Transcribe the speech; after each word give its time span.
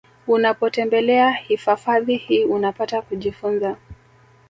Unapotembelea 0.27 1.31
hifafadhi 1.31 2.15
hii 2.17 2.43
unapata 2.43 3.01
kujifunza 3.01 3.77